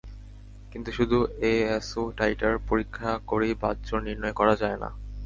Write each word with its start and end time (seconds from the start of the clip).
কিন্তু 0.71 0.89
শুধু 0.97 1.17
ASO 1.49 2.03
titre 2.17 2.55
পরীক্ষা 2.69 3.11
করেই 3.27 3.53
বাতজ্বর 3.61 3.99
নির্ণয় 4.07 4.35
করা 4.39 4.55
যায় 4.55 4.77
না। 4.83 4.89